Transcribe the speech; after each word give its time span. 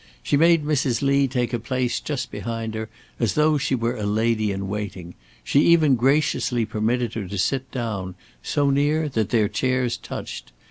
She 0.23 0.35
made 0.35 0.65
Mrs. 0.65 1.03
Lee 1.03 1.27
take 1.27 1.53
a 1.53 1.59
place 1.59 1.99
just 1.99 2.31
behind 2.31 2.73
her 2.73 2.89
as 3.19 3.35
though 3.35 3.59
she 3.59 3.75
were 3.75 3.95
a 3.95 4.03
lady 4.03 4.51
in 4.51 4.67
waiting. 4.67 5.13
She 5.43 5.59
even 5.65 5.93
graciously 5.95 6.65
permitted 6.65 7.13
her 7.13 7.27
to 7.27 7.37
sit 7.37 7.69
down, 7.69 8.15
so 8.41 8.71
near 8.71 9.07
that 9.09 9.29
their 9.29 9.47
chairs 9.47 9.97
touched. 9.97 10.51